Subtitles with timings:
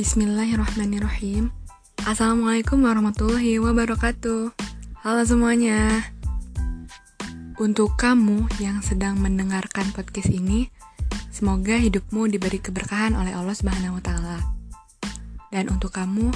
[0.00, 1.52] Bismillahirrahmanirrahim
[2.08, 4.48] Assalamualaikum warahmatullahi wabarakatuh
[5.04, 6.08] Halo semuanya
[7.60, 10.72] Untuk kamu yang sedang mendengarkan podcast ini
[11.28, 14.40] Semoga hidupmu diberi keberkahan oleh Allah Subhanahu wa taala.
[15.52, 16.32] Dan untuk kamu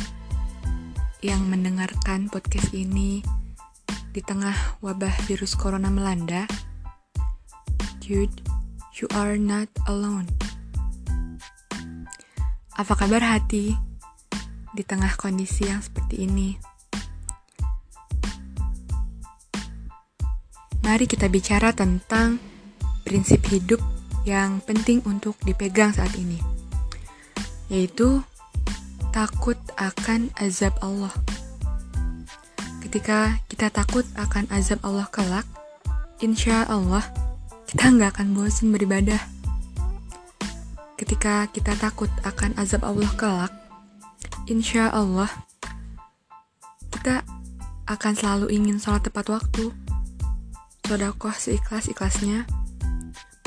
[1.25, 3.25] yang mendengarkan podcast ini
[4.13, 6.45] di tengah wabah virus corona melanda,
[8.05, 8.45] dude,
[9.01, 10.29] you are not alone.
[12.75, 13.71] Apa kabar hati
[14.75, 16.59] di tengah kondisi yang seperti ini?
[20.83, 22.43] Mari kita bicara tentang
[23.07, 23.79] prinsip hidup
[24.27, 26.43] yang penting untuk dipegang saat ini,
[27.71, 28.27] yaitu
[29.15, 31.15] takut akan azab Allah.
[32.83, 35.47] Ketika kita takut akan azab Allah kelak,
[36.19, 37.07] insya Allah
[37.71, 39.34] kita nggak akan bosan beribadah
[41.05, 43.53] ketika kita takut akan azab Allah kelak,
[44.49, 45.29] insya Allah
[46.89, 47.21] kita
[47.85, 49.69] akan selalu ingin sholat tepat waktu,
[50.89, 52.49] sodakoh seikhlas-ikhlasnya,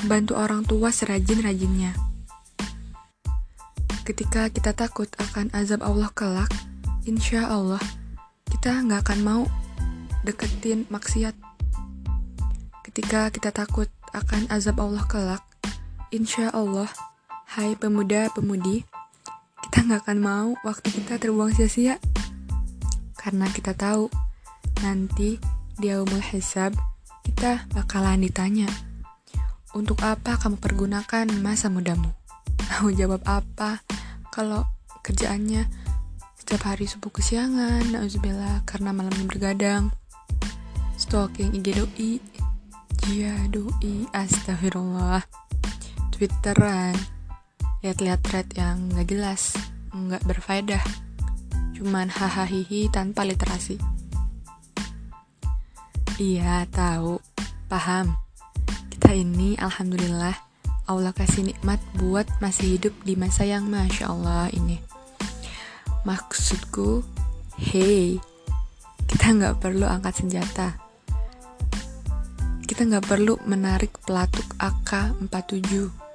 [0.06, 1.98] bantu orang tua serajin-rajinnya.
[4.06, 6.54] Ketika kita takut akan azab Allah kelak,
[7.10, 7.82] insya Allah
[8.54, 9.44] kita nggak akan mau
[10.22, 11.34] deketin maksiat.
[12.86, 15.42] Ketika kita takut akan azab Allah kelak,
[16.14, 16.86] insya Allah
[17.48, 18.84] Hai pemuda-pemudi,
[19.64, 21.96] kita nggak akan mau waktu kita terbuang sia-sia.
[23.16, 24.12] Karena kita tahu,
[24.84, 25.40] nanti
[25.80, 26.76] di umul hisab,
[27.24, 28.68] kita bakalan ditanya,
[29.72, 32.12] untuk apa kamu pergunakan masa mudamu?
[32.68, 33.80] Mau jawab apa
[34.28, 34.68] kalau
[35.08, 35.72] kerjaannya
[36.36, 39.96] setiap hari subuh kesiangan, nauzubillah, karena malamnya bergadang,
[41.00, 42.12] stalking IG doi,
[43.08, 45.24] jia doi, astagfirullah,
[46.12, 47.16] twitteran,
[47.86, 49.54] lihat-lihat thread yang nggak jelas,
[49.94, 50.82] nggak berfaedah,
[51.78, 53.78] cuman hahaha tanpa literasi.
[56.18, 57.22] Iya, tahu,
[57.70, 58.18] paham.
[58.90, 60.34] Kita ini alhamdulillah
[60.90, 64.82] Allah kasih nikmat buat masih hidup di masa yang masya Allah ini.
[66.02, 67.06] Maksudku,
[67.62, 68.18] hey,
[69.06, 70.80] kita nggak perlu angkat senjata.
[72.66, 76.07] Kita nggak perlu menarik pelatuk AK-47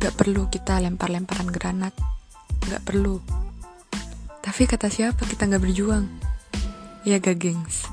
[0.00, 1.94] Gak perlu kita lempar-lemparan granat.
[2.68, 3.20] Gak perlu.
[4.44, 6.04] Tapi kata siapa kita gak berjuang?
[7.08, 7.88] Ya gak gengs.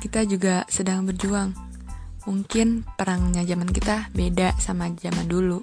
[0.00, 1.52] Kita juga sedang berjuang.
[2.24, 5.60] Mungkin perangnya zaman kita beda sama zaman dulu.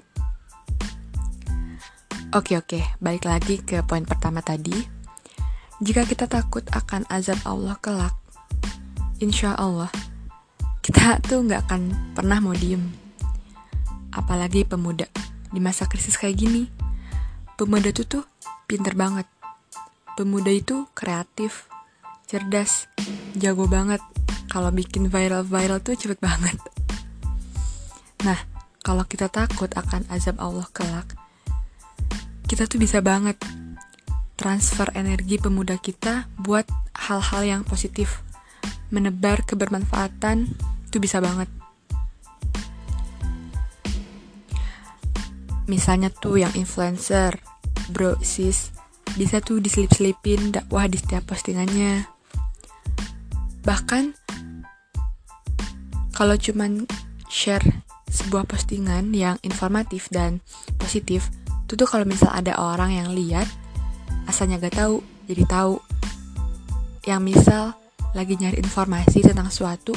[2.36, 4.74] Oke oke, balik lagi ke poin pertama tadi.
[5.80, 8.12] Jika kita takut akan azab Allah kelak,
[9.22, 9.90] insya Allah
[10.82, 11.82] kita tuh nggak akan
[12.14, 13.07] pernah mau diem
[14.18, 15.06] apalagi pemuda
[15.54, 16.66] di masa krisis kayak gini.
[17.54, 18.26] Pemuda itu tuh
[18.66, 19.30] pinter banget.
[20.18, 21.70] Pemuda itu kreatif,
[22.26, 22.90] cerdas,
[23.38, 24.02] jago banget.
[24.50, 26.58] Kalau bikin viral-viral tuh cepet banget.
[28.26, 28.38] Nah,
[28.82, 31.14] kalau kita takut akan azab Allah kelak,
[32.50, 33.38] kita tuh bisa banget
[34.38, 36.64] transfer energi pemuda kita buat
[36.94, 38.22] hal-hal yang positif.
[38.88, 40.46] Menebar kebermanfaatan
[40.88, 41.50] itu bisa banget.
[45.68, 47.36] Misalnya tuh yang influencer
[47.92, 48.72] bro sis
[49.14, 52.04] bisa tuh diselip-selipin dakwah di setiap postingannya.
[53.64, 54.04] Bahkan
[56.12, 56.84] kalau cuman
[57.30, 60.40] share sebuah postingan yang informatif dan
[60.80, 61.28] positif
[61.68, 63.44] itu tuh kalau misal ada orang yang lihat
[64.24, 65.76] asalnya gak tahu jadi tahu.
[67.04, 67.64] Yang misal
[68.16, 69.92] lagi nyari informasi tentang suatu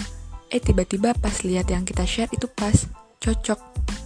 [0.51, 2.75] eh tiba-tiba pas lihat yang kita share itu pas
[3.23, 3.59] cocok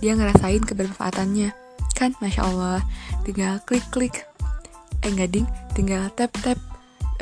[0.05, 1.49] dia ngerasain kebermanfaatannya.
[1.97, 2.85] Kan masya Allah
[3.25, 4.21] tinggal klik klik
[5.01, 6.61] eh ding tinggal tap tap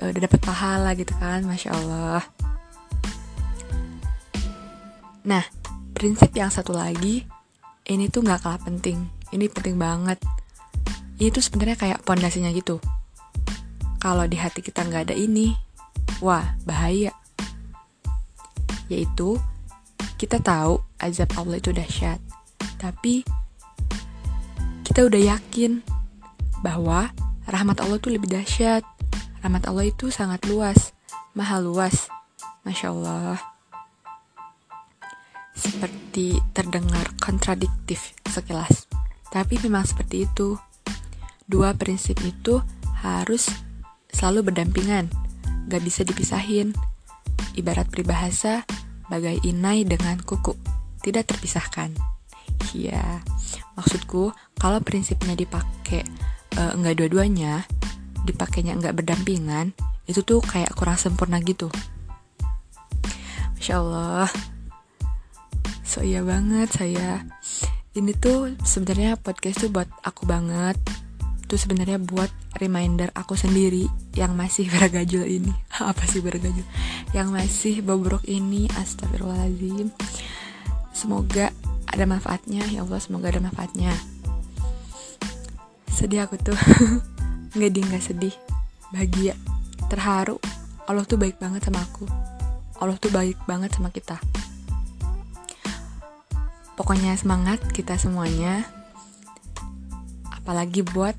[0.04, 2.20] uh, udah dapet pahala gitu kan masya Allah.
[5.24, 5.48] Nah
[5.96, 7.24] prinsip yang satu lagi
[7.88, 9.08] ini tuh nggak kalah penting.
[9.32, 10.20] Ini penting banget.
[11.24, 12.84] Ini tuh sebenarnya kayak pondasinya gitu.
[14.04, 15.56] Kalau di hati kita nggak ada ini
[16.20, 17.16] wah bahaya.
[18.92, 19.40] Yaitu
[20.20, 22.43] kita tahu azab Allah itu dahsyat
[22.84, 23.24] tapi
[24.84, 25.80] kita udah yakin
[26.60, 27.16] bahwa
[27.48, 28.84] rahmat Allah itu lebih dahsyat.
[29.40, 30.92] Rahmat Allah itu sangat luas,
[31.32, 32.12] maha luas.
[32.64, 33.40] Masya Allah.
[35.52, 38.88] Seperti terdengar kontradiktif sekilas.
[39.32, 40.56] Tapi memang seperti itu.
[41.44, 42.64] Dua prinsip itu
[43.04, 43.52] harus
[44.08, 45.12] selalu berdampingan,
[45.68, 46.72] gak bisa dipisahin.
[47.60, 48.64] Ibarat peribahasa,
[49.12, 50.56] bagai inai dengan kuku,
[51.04, 52.13] tidak terpisahkan.
[52.72, 53.20] Iya,
[53.76, 56.08] maksudku kalau prinsipnya dipakai
[56.56, 57.68] enggak dua-duanya
[58.24, 59.76] dipakainya enggak berdampingan
[60.08, 61.72] itu tuh kayak kurang sempurna gitu.
[63.56, 64.28] Masya Allah.
[65.88, 67.24] So iya banget saya.
[67.94, 70.76] Ini tuh sebenarnya podcast tuh buat aku banget.
[71.48, 72.28] Tuh sebenarnya buat
[72.60, 73.88] reminder aku sendiri
[74.18, 75.54] yang masih bergajul ini.
[75.80, 76.68] Apa sih bergajul?
[77.16, 79.96] Yang masih bobrok ini astagfirullahaladzim.
[80.92, 81.56] Semoga
[81.94, 82.66] ada manfaatnya.
[82.74, 83.94] Ya Allah semoga ada manfaatnya.
[85.94, 86.58] Sedih aku tuh.
[87.56, 88.36] Nggak di nggak sedih.
[88.90, 89.38] Bahagia.
[89.94, 90.42] Terharu.
[90.90, 92.10] Allah tuh baik banget sama aku.
[92.82, 94.18] Allah tuh baik banget sama kita.
[96.74, 98.66] Pokoknya semangat kita semuanya.
[100.34, 101.14] Apalagi buat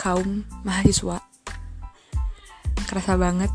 [0.00, 1.20] kaum mahasiswa.
[2.88, 3.52] Kerasa banget.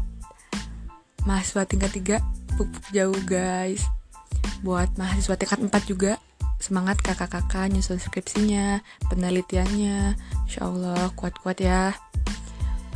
[1.25, 2.21] Mahasiswa tingkat 3
[2.61, 3.96] pupuk jauh guys
[4.61, 6.13] buat mahasiswa tingkat 4 juga
[6.57, 10.17] semangat kakak-kakak nyusun skripsinya, penelitiannya.
[10.49, 11.93] Insya Allah kuat-kuat ya.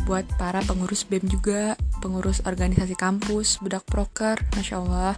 [0.10, 5.13] Buat para pengurus BEM juga, pengurus organisasi kampus, budak proker, Masya Allah.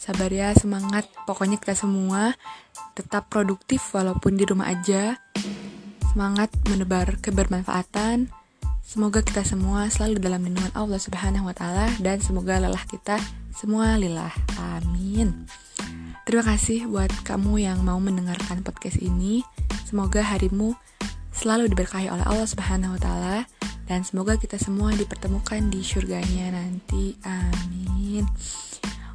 [0.00, 1.04] Sabar ya, semangat.
[1.28, 2.32] Pokoknya kita semua
[2.96, 5.20] tetap produktif walaupun di rumah aja.
[6.10, 8.32] Semangat menebar kebermanfaatan.
[8.82, 13.16] Semoga kita semua selalu dalam lindungan Allah Subhanahu wa taala dan semoga lelah kita
[13.54, 14.32] semua lillah.
[14.58, 15.48] Amin.
[16.32, 19.44] Terima kasih buat kamu yang mau mendengarkan podcast ini.
[19.84, 20.72] Semoga harimu
[21.28, 23.38] selalu diberkahi oleh Allah Subhanahu wa taala
[23.84, 27.20] dan semoga kita semua dipertemukan di surganya nanti.
[27.28, 28.24] Amin.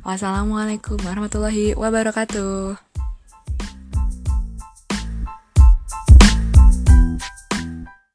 [0.05, 2.86] Wassalamualaikum warahmatullahi wabarakatuh.